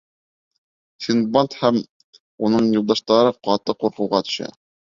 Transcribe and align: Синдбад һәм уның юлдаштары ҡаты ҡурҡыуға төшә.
Синдбад 1.07 1.57
һәм 1.59 1.77
уның 2.49 2.73
юлдаштары 2.79 3.37
ҡаты 3.49 3.79
ҡурҡыуға 3.85 4.27
төшә. 4.31 4.53